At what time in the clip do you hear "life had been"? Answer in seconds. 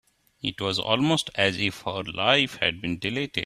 2.01-2.97